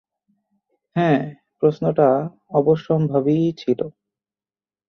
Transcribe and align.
হ্যাঁ, 0.95 1.19
প্রশ্নটা 1.59 2.09
অবশ্যম্ভাবীই 2.51 3.49
ছিল। 3.57 3.79